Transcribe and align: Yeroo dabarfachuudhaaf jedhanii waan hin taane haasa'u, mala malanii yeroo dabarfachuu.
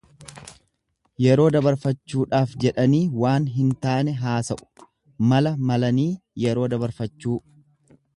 Yeroo 1.23 1.43
dabarfachuudhaaf 1.55 2.55
jedhanii 2.63 3.01
waan 3.23 3.45
hin 3.57 3.69
taane 3.87 4.15
haasa'u, 4.23 4.87
mala 5.33 5.53
malanii 5.73 6.09
yeroo 6.47 6.65
dabarfachuu. 6.77 7.39